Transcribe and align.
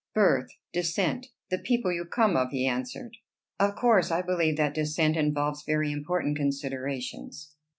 "Birth, 0.15 0.49
descent, 0.73 1.27
the 1.51 1.59
people 1.59 1.91
you 1.93 2.05
come 2.05 2.35
of," 2.35 2.49
he 2.49 2.65
answered. 2.65 3.17
"Of 3.59 3.75
course 3.75 4.09
I 4.09 4.23
believe 4.23 4.57
that 4.57 4.73
descent 4.73 5.15
involves 5.15 5.61
very 5.63 5.91
important 5.91 6.37
considerations." 6.37 7.53